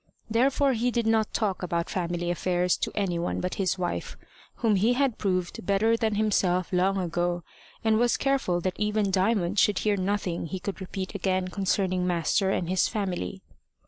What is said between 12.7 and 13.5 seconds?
family.